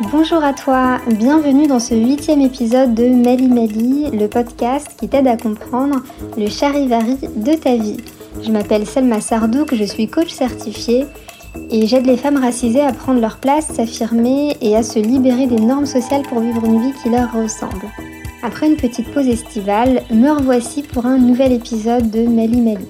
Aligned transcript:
Bonjour 0.00 0.42
à 0.42 0.52
toi, 0.52 0.98
bienvenue 1.06 1.68
dans 1.68 1.78
ce 1.78 1.94
huitième 1.94 2.40
épisode 2.40 2.94
de 2.94 3.06
Mali 3.10 3.46
Mali, 3.46 4.10
le 4.12 4.26
podcast 4.26 4.88
qui 4.98 5.08
t'aide 5.08 5.28
à 5.28 5.36
comprendre 5.36 6.02
le 6.36 6.48
charivari 6.48 7.16
de 7.36 7.52
ta 7.54 7.76
vie. 7.76 7.98
Je 8.42 8.50
m'appelle 8.50 8.86
Selma 8.86 9.20
Sardouk, 9.20 9.72
je 9.72 9.84
suis 9.84 10.08
coach 10.08 10.30
certifiée 10.30 11.06
et 11.70 11.86
j'aide 11.86 12.06
les 12.06 12.16
femmes 12.16 12.38
racisées 12.38 12.80
à 12.80 12.92
prendre 12.92 13.20
leur 13.20 13.36
place, 13.36 13.68
s'affirmer 13.68 14.56
et 14.60 14.74
à 14.74 14.82
se 14.82 14.98
libérer 14.98 15.46
des 15.46 15.60
normes 15.60 15.86
sociales 15.86 16.22
pour 16.22 16.40
vivre 16.40 16.64
une 16.64 16.80
vie 16.80 16.94
qui 17.00 17.10
leur 17.10 17.32
ressemble. 17.32 17.88
Après 18.42 18.66
une 18.66 18.76
petite 18.76 19.14
pause 19.14 19.28
estivale, 19.28 20.02
me 20.10 20.30
revoici 20.30 20.82
pour 20.82 21.06
un 21.06 21.18
nouvel 21.18 21.52
épisode 21.52 22.10
de 22.10 22.26
Mali 22.26 22.60
Mali. 22.60 22.88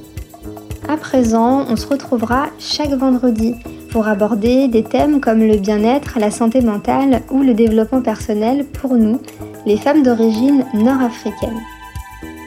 À 0.89 0.96
présent, 0.96 1.66
on 1.68 1.77
se 1.77 1.86
retrouvera 1.86 2.46
chaque 2.59 2.93
vendredi 2.93 3.57
pour 3.95 4.08
aborder 4.08 4.66
des 4.66 4.82
thèmes 4.82 5.20
comme 5.20 5.38
le 5.38 5.56
bien-être, 5.56 6.19
la 6.19 6.32
santé 6.32 6.60
mentale 6.60 7.23
ou 7.30 7.42
le 7.42 7.55
développement 7.55 8.02
personnel 8.02 8.66
pour 8.66 8.95
nous, 8.95 9.20
les 9.66 9.77
femmes 9.77 10.02
d'origine 10.02 10.66
nord-africaine. 10.74 11.60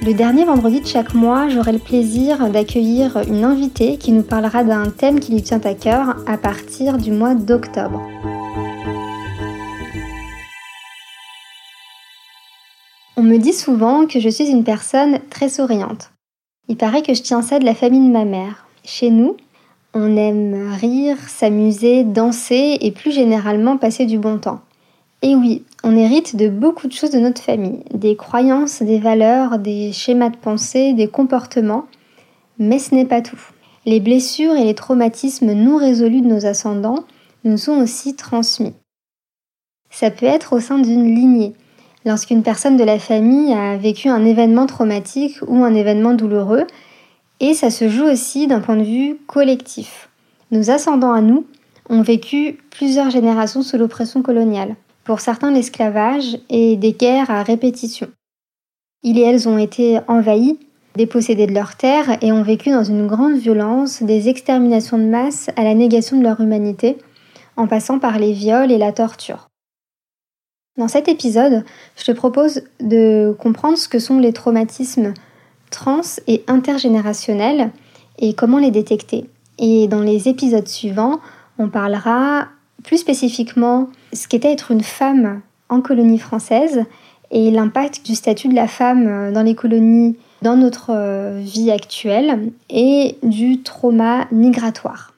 Le 0.05 0.13
dernier 0.13 0.43
vendredi 0.43 0.81
de 0.81 0.85
chaque 0.85 1.13
mois, 1.13 1.47
j'aurai 1.47 1.71
le 1.71 1.79
plaisir 1.79 2.49
d'accueillir 2.49 3.21
une 3.29 3.45
invitée 3.45 3.95
qui 3.95 4.11
nous 4.11 4.23
parlera 4.23 4.65
d'un 4.65 4.89
thème 4.89 5.21
qui 5.21 5.31
lui 5.31 5.41
tient 5.41 5.61
à 5.63 5.73
cœur 5.73 6.17
à 6.27 6.37
partir 6.37 6.97
du 6.97 7.13
mois 7.13 7.33
d'octobre. 7.33 8.05
On 13.15 13.23
me 13.23 13.37
dit 13.37 13.53
souvent 13.53 14.05
que 14.05 14.19
je 14.19 14.27
suis 14.27 14.49
une 14.49 14.65
personne 14.65 15.19
très 15.29 15.47
souriante. 15.47 16.11
Il 16.67 16.75
paraît 16.75 17.03
que 17.03 17.13
je 17.13 17.21
tiens 17.21 17.41
ça 17.41 17.57
de 17.57 17.63
la 17.63 17.73
famille 17.73 18.05
de 18.05 18.11
ma 18.11 18.25
mère. 18.25 18.67
Chez 18.83 19.11
nous, 19.11 19.37
on 19.97 20.15
aime 20.15 20.73
rire, 20.79 21.17
s'amuser, 21.27 22.03
danser 22.03 22.77
et 22.81 22.91
plus 22.91 23.11
généralement 23.11 23.77
passer 23.77 24.05
du 24.05 24.19
bon 24.19 24.37
temps. 24.37 24.61
Et 25.23 25.33
oui, 25.33 25.63
on 25.83 25.97
hérite 25.97 26.35
de 26.35 26.47
beaucoup 26.49 26.87
de 26.87 26.93
choses 26.93 27.09
de 27.09 27.19
notre 27.19 27.41
famille, 27.41 27.79
des 27.91 28.15
croyances, 28.15 28.83
des 28.83 28.99
valeurs, 28.99 29.57
des 29.57 29.91
schémas 29.91 30.29
de 30.29 30.37
pensée, 30.37 30.93
des 30.93 31.07
comportements, 31.07 31.85
mais 32.59 32.77
ce 32.77 32.93
n'est 32.93 33.05
pas 33.05 33.21
tout. 33.21 33.41
Les 33.85 33.99
blessures 33.99 34.55
et 34.55 34.65
les 34.65 34.75
traumatismes 34.75 35.53
non 35.53 35.77
résolus 35.77 36.21
de 36.21 36.27
nos 36.27 36.45
ascendants 36.45 37.05
nous 37.43 37.57
sont 37.57 37.81
aussi 37.81 38.15
transmis. 38.15 38.73
Ça 39.89 40.11
peut 40.11 40.27
être 40.27 40.53
au 40.53 40.59
sein 40.59 40.77
d'une 40.77 41.15
lignée. 41.15 41.53
Lorsqu'une 42.05 42.43
personne 42.43 42.77
de 42.77 42.83
la 42.83 42.99
famille 42.99 43.53
a 43.53 43.77
vécu 43.77 44.09
un 44.09 44.23
événement 44.25 44.67
traumatique 44.67 45.39
ou 45.47 45.63
un 45.63 45.73
événement 45.73 46.13
douloureux, 46.13 46.67
et 47.39 47.53
ça 47.53 47.69
se 47.69 47.87
joue 47.89 48.05
aussi 48.05 48.47
d'un 48.47 48.59
point 48.59 48.77
de 48.77 48.83
vue 48.83 49.17
collectif. 49.27 50.09
Nos 50.51 50.69
ascendants 50.69 51.13
à 51.13 51.21
nous 51.21 51.45
ont 51.89 52.01
vécu 52.01 52.57
plusieurs 52.69 53.09
générations 53.09 53.61
sous 53.61 53.77
l'oppression 53.77 54.21
coloniale, 54.21 54.75
pour 55.03 55.19
certains 55.19 55.51
l'esclavage 55.51 56.37
et 56.49 56.75
des 56.75 56.93
guerres 56.93 57.31
à 57.31 57.43
répétition. 57.43 58.07
Ils 59.03 59.17
et 59.17 59.21
elles 59.21 59.47
ont 59.47 59.57
été 59.57 59.99
envahis, 60.07 60.59
dépossédés 60.95 61.47
de 61.47 61.53
leurs 61.53 61.75
terres 61.75 62.17
et 62.21 62.31
ont 62.31 62.43
vécu 62.43 62.71
dans 62.71 62.83
une 62.83 63.07
grande 63.07 63.37
violence 63.37 64.01
des 64.01 64.29
exterminations 64.29 64.97
de 64.97 65.05
masse 65.05 65.49
à 65.55 65.63
la 65.63 65.75
négation 65.75 66.17
de 66.17 66.23
leur 66.23 66.41
humanité, 66.41 66.97
en 67.55 67.67
passant 67.67 67.99
par 67.99 68.19
les 68.19 68.33
viols 68.33 68.71
et 68.71 68.77
la 68.77 68.91
torture. 68.91 69.47
Dans 70.77 70.87
cet 70.87 71.07
épisode, 71.07 71.63
je 71.95 72.03
te 72.03 72.11
propose 72.11 72.61
de 72.79 73.35
comprendre 73.39 73.77
ce 73.77 73.87
que 73.87 73.97
sont 73.97 74.19
les 74.19 74.33
traumatismes 74.33 75.13
trans 75.69 76.01
et 76.27 76.43
intergénérationnels 76.47 77.71
et 78.19 78.33
comment 78.33 78.57
les 78.57 78.71
détecter. 78.71 79.29
Et 79.59 79.87
dans 79.87 80.01
les 80.01 80.27
épisodes 80.27 80.67
suivants, 80.67 81.19
on 81.59 81.69
parlera 81.69 82.47
plus 82.83 82.97
spécifiquement 82.97 83.89
ce 84.13 84.27
qu'était 84.27 84.51
être 84.51 84.71
une 84.71 84.83
femme 84.83 85.41
en 85.69 85.81
colonie 85.81 86.19
française 86.19 86.83
et 87.31 87.51
l'impact 87.51 88.05
du 88.05 88.15
statut 88.15 88.47
de 88.47 88.55
la 88.55 88.67
femme 88.67 89.33
dans 89.33 89.43
les 89.43 89.55
colonies 89.55 90.15
dans 90.41 90.55
notre 90.55 90.91
euh, 90.91 91.39
vie 91.43 91.71
actuelle 91.71 92.51
et 92.69 93.17
du 93.23 93.63
trauma 93.63 94.27
migratoire. 94.31 95.13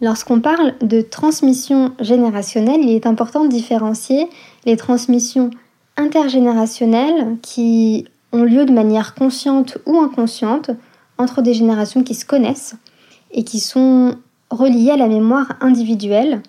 Lorsqu'on 0.00 0.40
parle 0.40 0.74
de 0.82 1.00
transmission 1.00 1.92
générationnelle, 2.00 2.80
il 2.82 2.90
est 2.90 3.06
important 3.06 3.44
de 3.44 3.48
différencier 3.48 4.28
les 4.66 4.76
transmissions 4.76 5.50
intergénérationnelles 5.96 7.38
qui 7.42 8.06
ont 8.32 8.42
lieu 8.42 8.64
de 8.64 8.72
manière 8.72 9.14
consciente 9.14 9.78
ou 9.86 9.98
inconsciente 9.98 10.70
entre 11.18 11.42
des 11.42 11.54
générations 11.54 12.02
qui 12.02 12.14
se 12.14 12.26
connaissent 12.26 12.76
et 13.30 13.44
qui 13.44 13.60
sont 13.60 14.16
reliées 14.50 14.90
à 14.90 14.96
la 14.96 15.08
mémoire 15.08 15.54
individuelle, 15.60 16.42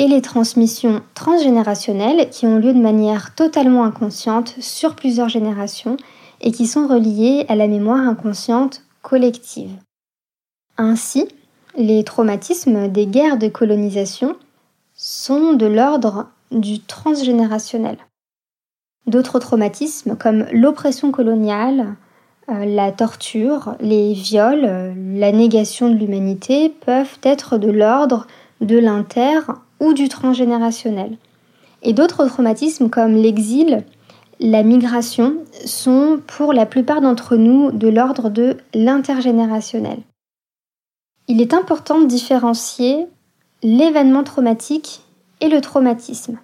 et 0.00 0.08
les 0.08 0.22
transmissions 0.22 1.02
transgénérationnelles 1.14 2.30
qui 2.30 2.46
ont 2.46 2.56
lieu 2.56 2.72
de 2.72 2.80
manière 2.80 3.34
totalement 3.34 3.84
inconsciente 3.84 4.54
sur 4.58 4.96
plusieurs 4.96 5.28
générations 5.28 5.98
et 6.40 6.52
qui 6.52 6.66
sont 6.66 6.86
reliées 6.86 7.44
à 7.48 7.54
la 7.54 7.68
mémoire 7.68 8.08
inconsciente 8.08 8.82
collective. 9.02 9.76
Ainsi, 10.78 11.28
les 11.76 12.02
traumatismes 12.02 12.88
des 12.88 13.06
guerres 13.06 13.36
de 13.36 13.48
colonisation 13.48 14.36
sont 14.94 15.52
de 15.52 15.66
l'ordre 15.66 16.30
du 16.50 16.80
transgénérationnel. 16.80 17.98
D'autres 19.06 19.38
traumatismes 19.38 20.16
comme 20.16 20.46
l'oppression 20.52 21.10
coloniale, 21.10 21.96
euh, 22.50 22.64
la 22.64 22.92
torture, 22.92 23.74
les 23.80 24.12
viols, 24.12 24.64
euh, 24.64 24.92
la 25.14 25.32
négation 25.32 25.88
de 25.88 25.94
l'humanité 25.94 26.68
peuvent 26.68 27.18
être 27.22 27.58
de 27.58 27.70
l'ordre 27.70 28.26
de 28.60 28.78
l'inter 28.78 29.40
ou 29.80 29.92
du 29.94 30.08
transgénérationnel. 30.08 31.16
Et 31.82 31.92
d'autres 31.92 32.26
traumatismes 32.26 32.90
comme 32.90 33.14
l'exil, 33.14 33.84
la 34.40 34.62
migration 34.62 35.36
sont 35.64 36.20
pour 36.26 36.52
la 36.52 36.66
plupart 36.66 37.00
d'entre 37.00 37.36
nous 37.36 37.70
de 37.70 37.88
l'ordre 37.88 38.30
de 38.30 38.56
l'intergénérationnel. 38.74 39.98
Il 41.28 41.40
est 41.40 41.54
important 41.54 42.00
de 42.00 42.06
différencier 42.06 43.06
l'événement 43.62 44.24
traumatique 44.24 45.02
et 45.40 45.48
le 45.48 45.60
traumatisme. 45.60 46.38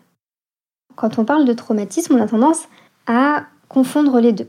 Quand 0.97 1.19
on 1.19 1.25
parle 1.25 1.45
de 1.45 1.53
traumatisme, 1.53 2.17
on 2.17 2.23
a 2.23 2.27
tendance 2.27 2.69
à 3.07 3.45
confondre 3.69 4.19
les 4.19 4.33
deux. 4.33 4.49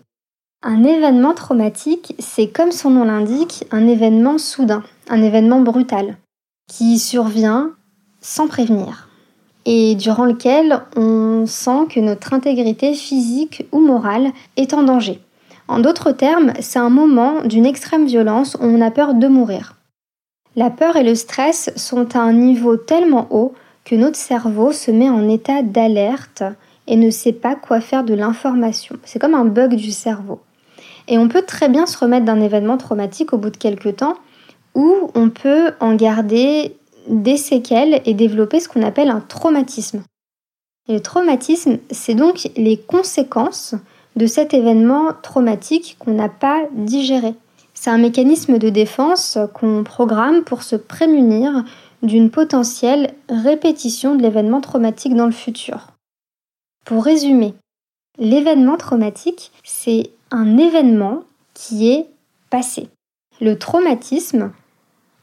Un 0.63 0.83
événement 0.83 1.33
traumatique, 1.33 2.15
c'est 2.19 2.47
comme 2.47 2.71
son 2.71 2.89
nom 2.89 3.03
l'indique, 3.03 3.65
un 3.71 3.85
événement 3.85 4.37
soudain, 4.37 4.83
un 5.09 5.21
événement 5.21 5.59
brutal, 5.61 6.17
qui 6.67 6.97
survient 6.97 7.71
sans 8.21 8.47
prévenir, 8.47 9.09
et 9.65 9.95
durant 9.95 10.25
lequel 10.25 10.81
on 10.95 11.45
sent 11.45 11.87
que 11.89 11.99
notre 11.99 12.33
intégrité 12.33 12.93
physique 12.93 13.67
ou 13.71 13.79
morale 13.79 14.31
est 14.55 14.73
en 14.73 14.83
danger. 14.83 15.21
En 15.67 15.79
d'autres 15.79 16.13
termes, 16.13 16.53
c'est 16.61 16.79
un 16.79 16.89
moment 16.89 17.41
d'une 17.43 17.65
extrême 17.65 18.05
violence 18.05 18.55
où 18.55 18.63
on 18.63 18.81
a 18.81 18.89
peur 18.89 19.13
de 19.13 19.27
mourir. 19.27 19.75
La 20.55 20.69
peur 20.69 20.95
et 20.95 21.03
le 21.03 21.13
stress 21.13 21.71
sont 21.75 22.15
à 22.15 22.19
un 22.19 22.33
niveau 22.33 22.77
tellement 22.77 23.27
haut 23.29 23.53
que 23.87 23.95
notre 23.95 24.17
cerveau 24.17 24.73
se 24.73 24.91
met 24.91 25.09
en 25.09 25.29
état 25.29 25.61
d'alerte 25.61 26.43
et 26.87 26.97
ne 26.97 27.09
sait 27.09 27.31
pas 27.31 27.55
quoi 27.55 27.79
faire 27.79 28.03
de 28.03 28.13
l'information. 28.13 28.97
C'est 29.05 29.17
comme 29.17 29.33
un 29.33 29.45
bug 29.45 29.75
du 29.75 29.91
cerveau. 29.91 30.41
Et 31.07 31.17
on 31.17 31.29
peut 31.29 31.43
très 31.43 31.69
bien 31.69 31.85
se 31.85 31.97
remettre 31.97 32.25
d'un 32.25 32.41
événement 32.41 32.75
traumatique 32.75 33.31
au 33.31 33.37
bout 33.37 33.49
de 33.49 33.55
quelques 33.55 33.95
temps, 33.95 34.15
ou 34.75 35.09
on 35.15 35.29
peut 35.29 35.71
en 35.79 35.95
garder 35.95 36.75
des 37.07 37.37
séquelles 37.37 38.01
et 38.03 38.13
développer 38.13 38.59
ce 38.59 38.67
qu'on 38.67 38.83
appelle 38.83 39.09
un 39.09 39.21
traumatisme. 39.21 40.03
Le 40.89 40.99
traumatisme, 40.99 41.77
c'est 41.89 42.13
donc 42.13 42.49
les 42.57 42.75
conséquences 42.75 43.73
de 44.17 44.25
cet 44.25 44.53
événement 44.53 45.11
traumatique 45.23 45.95
qu'on 45.97 46.11
n'a 46.11 46.29
pas 46.29 46.63
digéré. 46.73 47.35
C'est 47.73 47.89
un 47.91 47.99
mécanisme 47.99 48.57
de 48.57 48.67
défense 48.69 49.37
qu'on 49.53 49.83
programme 49.85 50.43
pour 50.43 50.63
se 50.63 50.75
prémunir 50.75 51.63
d'une 52.03 52.29
potentielle 52.29 53.13
répétition 53.29 54.15
de 54.15 54.21
l'événement 54.21 54.61
traumatique 54.61 55.15
dans 55.15 55.25
le 55.25 55.31
futur. 55.31 55.87
Pour 56.85 57.03
résumer, 57.03 57.53
l'événement 58.17 58.77
traumatique, 58.77 59.51
c'est 59.63 60.11
un 60.31 60.57
événement 60.57 61.23
qui 61.53 61.89
est 61.89 62.07
passé. 62.49 62.89
Le 63.41 63.57
traumatisme, 63.57 64.51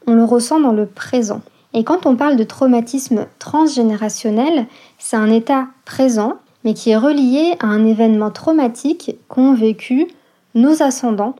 on 0.07 0.13
le 0.13 0.23
ressent 0.23 0.59
dans 0.59 0.73
le 0.73 0.85
présent. 0.85 1.41
Et 1.73 1.83
quand 1.83 2.05
on 2.05 2.15
parle 2.15 2.37
de 2.37 2.43
traumatisme 2.43 3.27
transgénérationnel, 3.39 4.67
c'est 4.97 5.17
un 5.17 5.29
état 5.29 5.67
présent, 5.83 6.35
mais 6.63 6.73
qui 6.73 6.91
est 6.91 6.97
relié 6.97 7.55
à 7.59 7.67
un 7.67 7.85
événement 7.85 8.31
traumatique 8.31 9.17
qu'ont 9.27 9.53
vécu 9.53 10.07
nos 10.55 10.81
ascendants 10.81 11.35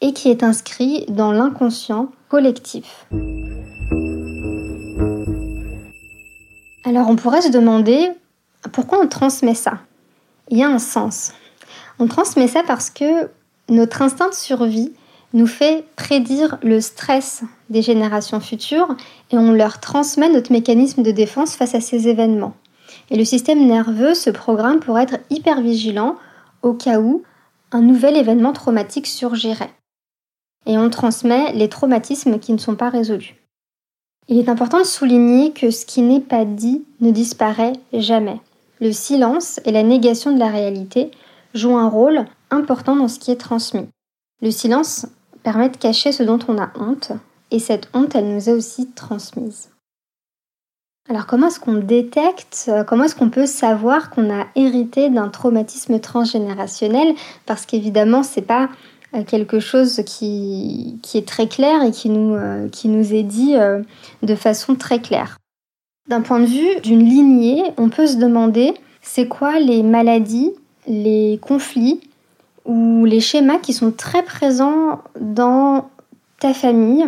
et 0.00 0.12
qui 0.12 0.30
est 0.30 0.42
inscrit 0.42 1.04
dans 1.08 1.32
l'inconscient 1.32 2.10
collectif. 2.28 3.06
Alors 6.84 7.08
on 7.08 7.16
pourrait 7.16 7.42
se 7.42 7.50
demander 7.50 8.10
pourquoi 8.72 9.00
on 9.02 9.08
transmet 9.08 9.54
ça? 9.54 9.80
Il 10.48 10.58
y 10.58 10.62
a 10.62 10.68
un 10.68 10.78
sens. 10.78 11.32
On 11.98 12.06
transmet 12.06 12.48
ça 12.48 12.62
parce 12.66 12.88
que 12.88 13.28
notre 13.68 14.02
instinct 14.02 14.30
de 14.30 14.34
survie 14.34 14.92
nous 15.32 15.46
fait 15.46 15.84
prédire 15.96 16.58
le 16.62 16.80
stress 16.80 17.42
des 17.68 17.82
générations 17.82 18.40
futures 18.40 18.96
et 19.30 19.38
on 19.38 19.52
leur 19.52 19.78
transmet 19.78 20.28
notre 20.28 20.52
mécanisme 20.52 21.02
de 21.02 21.10
défense 21.10 21.54
face 21.54 21.74
à 21.74 21.80
ces 21.80 22.08
événements. 22.08 22.54
Et 23.10 23.16
le 23.16 23.24
système 23.24 23.66
nerveux 23.66 24.14
se 24.14 24.30
programme 24.30 24.80
pour 24.80 24.98
être 24.98 25.18
hyper 25.28 25.60
vigilant 25.60 26.16
au 26.62 26.72
cas 26.72 26.98
où 26.98 27.22
un 27.72 27.82
nouvel 27.82 28.16
événement 28.16 28.52
traumatique 28.52 29.06
surgirait. 29.06 29.72
Et 30.66 30.78
on 30.78 30.90
transmet 30.90 31.52
les 31.52 31.68
traumatismes 31.68 32.38
qui 32.38 32.52
ne 32.52 32.58
sont 32.58 32.74
pas 32.74 32.90
résolus. 32.90 33.39
Il 34.28 34.38
est 34.38 34.48
important 34.48 34.78
de 34.78 34.84
souligner 34.84 35.52
que 35.52 35.70
ce 35.70 35.84
qui 35.84 36.02
n'est 36.02 36.20
pas 36.20 36.44
dit 36.44 36.84
ne 37.00 37.10
disparaît 37.10 37.72
jamais. 37.92 38.40
Le 38.80 38.92
silence 38.92 39.60
et 39.64 39.72
la 39.72 39.82
négation 39.82 40.32
de 40.32 40.38
la 40.38 40.48
réalité 40.48 41.10
jouent 41.54 41.76
un 41.76 41.88
rôle 41.88 42.24
important 42.50 42.96
dans 42.96 43.08
ce 43.08 43.18
qui 43.18 43.30
est 43.30 43.40
transmis. 43.40 43.88
Le 44.40 44.50
silence 44.50 45.06
permet 45.42 45.68
de 45.68 45.76
cacher 45.76 46.12
ce 46.12 46.22
dont 46.22 46.38
on 46.48 46.58
a 46.58 46.70
honte, 46.78 47.12
et 47.50 47.58
cette 47.58 47.88
honte, 47.92 48.14
elle 48.14 48.32
nous 48.32 48.48
est 48.48 48.52
aussi 48.52 48.90
transmise. 48.90 49.70
Alors 51.08 51.26
comment 51.26 51.48
est-ce 51.48 51.58
qu'on 51.58 51.74
détecte, 51.74 52.70
comment 52.86 53.04
est-ce 53.04 53.16
qu'on 53.16 53.30
peut 53.30 53.46
savoir 53.46 54.10
qu'on 54.10 54.32
a 54.32 54.46
hérité 54.54 55.10
d'un 55.10 55.28
traumatisme 55.28 55.98
transgénérationnel? 55.98 57.14
Parce 57.46 57.66
qu'évidemment, 57.66 58.22
c'est 58.22 58.42
pas 58.42 58.64
euh, 58.64 58.68
quelque 59.26 59.60
chose 59.60 60.02
qui, 60.06 60.98
est 61.14 61.26
très 61.26 61.48
clair 61.48 61.82
et 61.82 61.90
qui 61.90 62.08
nous, 62.08 62.34
euh, 62.34 62.68
est 62.68 63.22
dit 63.22 63.56
euh, 63.56 63.82
de 64.22 64.34
façon 64.34 64.74
très 64.74 65.00
claire. 65.00 65.36
D'un 66.08 66.20
point 66.20 66.40
de 66.40 66.46
vue 66.46 66.80
d'une 66.82 67.04
lignée, 67.04 67.62
on 67.76 67.88
peut 67.88 68.06
se 68.06 68.16
demander 68.16 68.74
c'est 69.02 69.28
quoi 69.28 69.58
les 69.58 69.82
maladies, 69.82 70.52
les 70.86 71.38
conflits 71.42 72.00
ou 72.64 73.04
les 73.04 73.20
schémas 73.20 73.58
qui 73.58 73.72
sont 73.72 73.90
très 73.90 74.22
présents 74.22 75.00
dans 75.20 75.90
ta 76.38 76.54
famille 76.54 77.06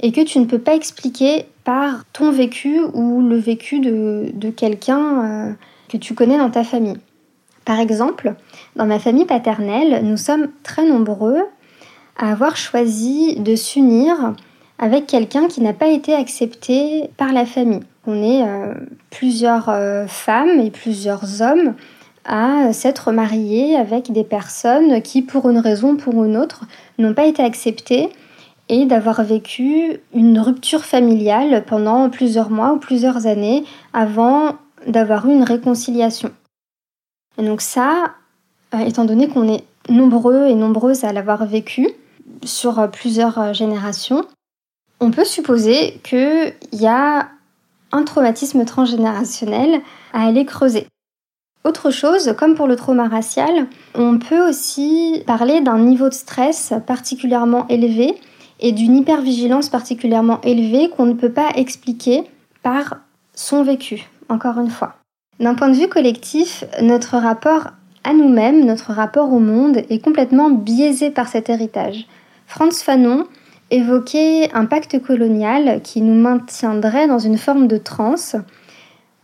et 0.00 0.12
que 0.12 0.20
tu 0.20 0.38
ne 0.38 0.44
peux 0.44 0.58
pas 0.58 0.74
expliquer 0.74 1.46
par 1.64 2.04
ton 2.12 2.30
vécu 2.30 2.80
ou 2.92 3.22
le 3.22 3.36
vécu 3.36 3.80
de, 3.80 4.50
quelqu'un 4.50 5.48
euh, 5.48 5.52
que 5.88 5.96
tu 5.96 6.14
connais 6.14 6.38
dans 6.38 6.50
ta 6.50 6.64
famille? 6.64 6.98
Par 7.64 7.80
exemple, 7.80 8.34
dans 8.76 8.86
ma 8.86 8.98
famille 8.98 9.24
paternelle, 9.24 10.00
nous 10.04 10.16
sommes 10.16 10.48
très 10.62 10.86
nombreux 10.86 11.38
à 12.16 12.30
avoir 12.30 12.56
choisi 12.56 13.36
de 13.36 13.56
s'unir 13.56 14.34
avec 14.78 15.06
quelqu'un 15.06 15.48
qui 15.48 15.60
n'a 15.60 15.72
pas 15.72 15.88
été 15.88 16.14
accepté 16.14 17.10
par 17.16 17.32
la 17.32 17.46
famille. 17.46 17.80
On 18.06 18.22
est 18.22 18.42
euh, 18.42 18.74
plusieurs 19.10 19.68
euh, 19.68 20.06
femmes 20.06 20.60
et 20.60 20.70
plusieurs 20.70 21.40
hommes 21.40 21.74
à 22.26 22.72
s'être 22.72 23.12
mariés 23.12 23.76
avec 23.76 24.12
des 24.12 24.24
personnes 24.24 25.00
qui, 25.02 25.22
pour 25.22 25.48
une 25.48 25.58
raison 25.58 25.92
ou 25.92 25.96
pour 25.96 26.24
une 26.24 26.36
autre, 26.36 26.64
n'ont 26.98 27.14
pas 27.14 27.26
été 27.26 27.42
acceptées 27.42 28.10
et 28.68 28.86
d'avoir 28.86 29.22
vécu 29.22 30.00
une 30.14 30.38
rupture 30.38 30.84
familiale 30.84 31.64
pendant 31.66 32.08
plusieurs 32.08 32.50
mois 32.50 32.72
ou 32.72 32.78
plusieurs 32.78 33.26
années 33.26 33.64
avant 33.92 34.54
d'avoir 34.86 35.26
eu 35.28 35.32
une 35.32 35.44
réconciliation. 35.44 36.30
Et 37.38 37.44
donc 37.44 37.60
ça, 37.60 38.14
euh, 38.74 38.78
étant 38.78 39.04
donné 39.04 39.28
qu'on 39.28 39.48
est 39.48 39.64
nombreux 39.88 40.46
et 40.46 40.54
nombreuses 40.54 41.04
à 41.04 41.12
l'avoir 41.12 41.46
vécu 41.46 41.88
sur 42.44 42.90
plusieurs 42.90 43.52
générations, 43.52 44.24
on 45.00 45.10
peut 45.10 45.24
supposer 45.24 46.00
qu'il 46.02 46.54
y 46.72 46.86
a 46.86 47.28
un 47.92 48.02
traumatisme 48.02 48.64
transgénérationnel 48.64 49.80
à 50.12 50.26
aller 50.26 50.44
creuser. 50.44 50.86
Autre 51.64 51.90
chose, 51.90 52.34
comme 52.36 52.56
pour 52.56 52.66
le 52.66 52.76
trauma 52.76 53.08
racial, 53.08 53.66
on 53.94 54.18
peut 54.18 54.46
aussi 54.46 55.22
parler 55.26 55.62
d'un 55.62 55.78
niveau 55.78 56.08
de 56.08 56.14
stress 56.14 56.74
particulièrement 56.86 57.66
élevé 57.68 58.20
et 58.60 58.72
d'une 58.72 58.96
hypervigilance 58.96 59.70
particulièrement 59.70 60.40
élevée 60.42 60.90
qu'on 60.90 61.06
ne 61.06 61.14
peut 61.14 61.32
pas 61.32 61.50
expliquer 61.54 62.24
par 62.62 62.98
son 63.34 63.62
vécu, 63.62 64.08
encore 64.28 64.58
une 64.58 64.70
fois. 64.70 64.96
D'un 65.44 65.54
point 65.54 65.68
de 65.68 65.76
vue 65.76 65.88
collectif, 65.88 66.64
notre 66.80 67.18
rapport 67.18 67.72
à 68.02 68.14
nous-mêmes, 68.14 68.64
notre 68.64 68.94
rapport 68.94 69.30
au 69.30 69.40
monde 69.40 69.82
est 69.90 70.02
complètement 70.02 70.48
biaisé 70.48 71.10
par 71.10 71.28
cet 71.28 71.50
héritage. 71.50 72.06
Franz 72.46 72.82
Fanon 72.82 73.26
évoquait 73.70 74.50
un 74.54 74.64
pacte 74.64 74.98
colonial 75.02 75.82
qui 75.82 76.00
nous 76.00 76.14
maintiendrait 76.14 77.08
dans 77.08 77.18
une 77.18 77.36
forme 77.36 77.68
de 77.68 77.76
transe 77.76 78.36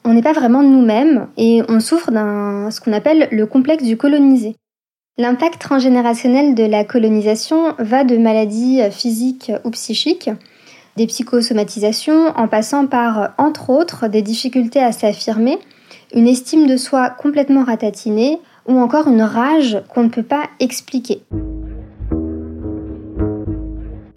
on 0.05 0.13
n'est 0.13 0.21
pas 0.21 0.35
vraiment 0.35 0.63
nous-mêmes 0.63 1.29
et 1.39 1.63
on 1.71 1.81
souffre 1.81 2.11
d'un 2.11 2.71
ce 2.71 2.83
qu'on 2.83 2.93
appelle 2.93 3.29
le 3.33 3.47
complexe 3.47 3.85
du 3.85 3.97
colonisé. 3.97 4.57
L'impact 5.17 5.59
transgénérationnel 5.59 6.55
de 6.55 6.65
la 6.65 6.85
colonisation 6.85 7.75
va 7.79 8.05
de 8.05 8.19
maladies 8.19 8.83
physiques 8.91 9.53
ou 9.65 9.71
psychiques, 9.71 10.29
des 10.99 11.07
psychosomatisations, 11.07 12.29
en 12.37 12.47
passant 12.47 12.87
par, 12.87 13.33
entre 13.39 13.71
autres, 13.71 14.07
des 14.07 14.21
difficultés 14.21 14.83
à 14.83 14.93
s'affirmer, 14.93 15.59
une 16.15 16.27
estime 16.27 16.67
de 16.67 16.77
soi 16.77 17.11
complètement 17.11 17.65
ratatinée 17.65 18.41
ou 18.67 18.79
encore 18.79 19.09
une 19.09 19.23
rage 19.23 19.83
qu'on 19.89 20.05
ne 20.05 20.09
peut 20.09 20.23
pas 20.23 20.45
expliquer. 20.59 21.23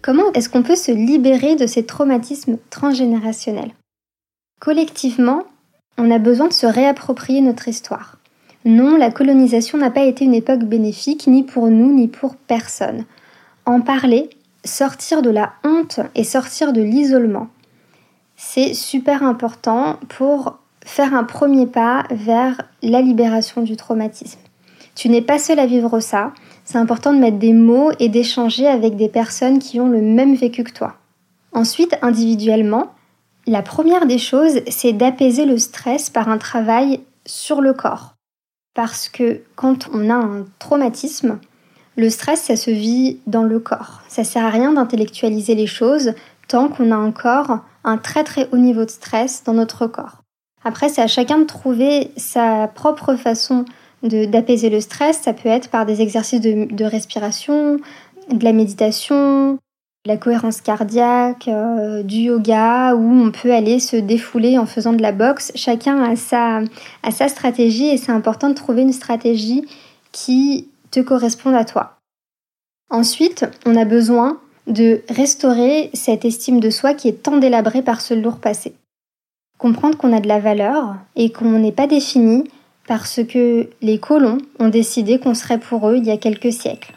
Comment 0.02 0.32
est-ce 0.34 0.48
qu'on 0.48 0.62
peut 0.62 0.76
se 0.76 0.92
libérer 0.92 1.56
de 1.56 1.66
ces 1.66 1.86
traumatismes 1.86 2.58
transgénérationnels? 2.70 3.72
Collectivement, 4.60 5.44
on 5.96 6.10
a 6.10 6.18
besoin 6.18 6.48
de 6.48 6.52
se 6.52 6.66
réapproprier 6.66 7.40
notre 7.40 7.68
histoire. 7.68 8.18
Non, 8.64 8.96
la 8.96 9.10
colonisation 9.10 9.78
n'a 9.78 9.90
pas 9.90 10.04
été 10.04 10.24
une 10.24 10.34
époque 10.34 10.64
bénéfique, 10.64 11.26
ni 11.26 11.42
pour 11.42 11.68
nous, 11.68 11.92
ni 11.92 12.08
pour 12.08 12.34
personne. 12.34 13.04
En 13.66 13.80
parler, 13.80 14.30
sortir 14.64 15.22
de 15.22 15.30
la 15.30 15.52
honte 15.64 16.00
et 16.14 16.24
sortir 16.24 16.72
de 16.72 16.82
l'isolement, 16.82 17.48
c'est 18.36 18.74
super 18.74 19.22
important 19.22 19.98
pour 20.08 20.58
faire 20.84 21.14
un 21.14 21.24
premier 21.24 21.66
pas 21.66 22.04
vers 22.10 22.62
la 22.82 23.00
libération 23.00 23.62
du 23.62 23.76
traumatisme. 23.76 24.38
Tu 24.94 25.08
n'es 25.08 25.22
pas 25.22 25.38
seul 25.38 25.58
à 25.58 25.66
vivre 25.66 25.98
ça, 25.98 26.32
c'est 26.64 26.78
important 26.78 27.12
de 27.12 27.18
mettre 27.18 27.38
des 27.38 27.52
mots 27.52 27.90
et 27.98 28.08
d'échanger 28.08 28.66
avec 28.66 28.96
des 28.96 29.08
personnes 29.08 29.58
qui 29.58 29.80
ont 29.80 29.88
le 29.88 30.00
même 30.00 30.34
vécu 30.34 30.62
que 30.62 30.72
toi. 30.72 30.96
Ensuite, 31.52 31.96
individuellement, 32.02 32.92
la 33.46 33.62
première 33.62 34.06
des 34.06 34.18
choses, 34.18 34.60
c'est 34.68 34.92
d'apaiser 34.92 35.44
le 35.44 35.58
stress 35.58 36.10
par 36.10 36.28
un 36.28 36.38
travail 36.38 37.00
sur 37.26 37.60
le 37.60 37.74
corps. 37.74 38.14
Parce 38.74 39.08
que 39.08 39.42
quand 39.54 39.88
on 39.92 40.10
a 40.10 40.14
un 40.14 40.46
traumatisme, 40.58 41.38
le 41.96 42.10
stress, 42.10 42.42
ça 42.42 42.56
se 42.56 42.70
vit 42.70 43.20
dans 43.26 43.44
le 43.44 43.60
corps. 43.60 44.00
Ça 44.08 44.24
sert 44.24 44.44
à 44.44 44.50
rien 44.50 44.72
d'intellectualiser 44.72 45.54
les 45.54 45.66
choses 45.66 46.14
tant 46.48 46.68
qu'on 46.68 46.90
a 46.90 46.96
encore 46.96 47.60
un 47.84 47.98
très 47.98 48.24
très 48.24 48.48
haut 48.52 48.58
niveau 48.58 48.84
de 48.84 48.90
stress 48.90 49.44
dans 49.44 49.54
notre 49.54 49.86
corps. 49.86 50.23
Après, 50.64 50.88
c'est 50.88 51.02
à 51.02 51.06
chacun 51.06 51.38
de 51.38 51.44
trouver 51.44 52.10
sa 52.16 52.68
propre 52.68 53.16
façon 53.16 53.64
d'apaiser 54.02 54.68
le 54.68 54.80
stress. 54.80 55.20
Ça 55.22 55.32
peut 55.32 55.48
être 55.48 55.68
par 55.70 55.86
des 55.86 56.00
exercices 56.00 56.40
de 56.40 56.84
respiration, 56.84 57.78
de 58.30 58.44
la 58.44 58.52
méditation, 58.52 59.58
la 60.06 60.18
cohérence 60.18 60.60
cardiaque, 60.60 61.48
euh, 61.48 62.02
du 62.02 62.16
yoga, 62.16 62.94
où 62.94 63.00
on 63.00 63.30
peut 63.30 63.52
aller 63.52 63.80
se 63.80 63.96
défouler 63.96 64.58
en 64.58 64.66
faisant 64.66 64.92
de 64.92 65.00
la 65.00 65.12
boxe. 65.12 65.50
Chacun 65.54 66.02
a 66.02 66.14
sa, 66.16 66.60
a 67.02 67.10
sa 67.10 67.28
stratégie 67.28 67.86
et 67.86 67.96
c'est 67.96 68.12
important 68.12 68.50
de 68.50 68.54
trouver 68.54 68.82
une 68.82 68.92
stratégie 68.92 69.66
qui 70.12 70.68
te 70.90 71.00
corresponde 71.00 71.54
à 71.54 71.64
toi. 71.64 71.96
Ensuite, 72.90 73.46
on 73.64 73.76
a 73.76 73.86
besoin 73.86 74.38
de 74.66 75.00
restaurer 75.08 75.90
cette 75.94 76.24
estime 76.24 76.60
de 76.60 76.70
soi 76.70 76.94
qui 76.94 77.08
est 77.08 77.22
tant 77.22 77.38
délabrée 77.38 77.82
par 77.82 78.02
ce 78.02 78.12
lourd 78.12 78.38
passé. 78.38 78.74
Comprendre 79.64 79.96
qu'on 79.96 80.12
a 80.12 80.20
de 80.20 80.28
la 80.28 80.40
valeur 80.40 80.94
et 81.16 81.32
qu'on 81.32 81.58
n'est 81.58 81.72
pas 81.72 81.86
défini 81.86 82.44
parce 82.86 83.22
que 83.26 83.70
les 83.80 83.96
colons 83.96 84.36
ont 84.58 84.68
décidé 84.68 85.18
qu'on 85.18 85.32
serait 85.32 85.56
pour 85.56 85.88
eux 85.88 85.96
il 85.96 86.04
y 86.04 86.10
a 86.10 86.18
quelques 86.18 86.52
siècles. 86.52 86.92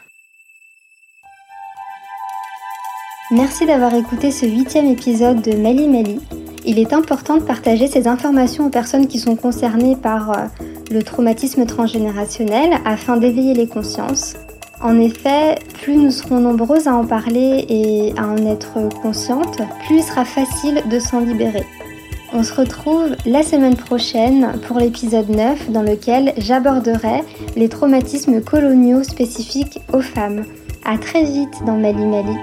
Merci 3.30 3.64
d'avoir 3.64 3.94
écouté 3.94 4.30
ce 4.30 4.44
huitième 4.44 4.84
épisode 4.84 5.40
de 5.40 5.56
Mali 5.56 5.88
Mali. 5.88 6.20
Il 6.66 6.78
est 6.78 6.92
important 6.92 7.38
de 7.38 7.42
partager 7.42 7.86
ces 7.86 8.06
informations 8.06 8.66
aux 8.66 8.70
personnes 8.70 9.06
qui 9.06 9.18
sont 9.18 9.34
concernées 9.34 9.96
par 9.96 10.32
euh, 10.32 10.44
le 10.90 11.02
traumatisme 11.02 11.64
transgénérationnel 11.64 12.80
afin 12.84 13.16
d'éveiller 13.16 13.54
les 13.54 13.66
consciences. 13.66 14.34
En 14.82 15.00
effet, 15.00 15.54
plus 15.80 15.96
nous 15.96 16.10
serons 16.10 16.40
nombreuses 16.40 16.86
à 16.86 16.94
en 16.94 17.06
parler 17.06 17.64
et 17.70 18.12
à 18.18 18.26
en 18.26 18.36
être 18.44 18.90
conscientes, 19.00 19.62
plus 19.86 19.96
il 19.96 20.02
sera 20.02 20.26
facile 20.26 20.82
de 20.90 20.98
s'en 20.98 21.20
libérer. 21.20 21.64
On 22.32 22.42
se 22.42 22.52
retrouve 22.52 23.16
la 23.24 23.42
semaine 23.42 23.76
prochaine 23.76 24.52
pour 24.66 24.78
l'épisode 24.78 25.30
9 25.30 25.70
dans 25.70 25.82
lequel 25.82 26.34
j'aborderai 26.36 27.22
les 27.56 27.68
traumatismes 27.70 28.42
coloniaux 28.42 29.02
spécifiques 29.02 29.80
aux 29.92 30.02
femmes. 30.02 30.44
A 30.84 30.98
très 30.98 31.24
vite 31.24 31.64
dans 31.64 31.76
Mali 31.76 32.04
Mali. 32.04 32.36